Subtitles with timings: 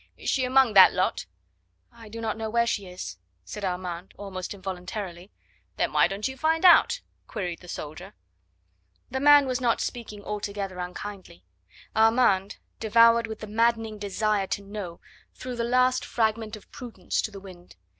[0.17, 1.27] "Is she among that lot?"
[1.91, 5.31] "I do not know where she is," said Armand almost involuntarily.
[5.77, 8.15] "Then why don't you find out?" queried the soldier.
[9.11, 11.45] The man was not speaking altogether unkindly.
[11.95, 14.99] Armand, devoured with the maddening desire to know,
[15.35, 17.75] threw the last fragment of prudence to the wind.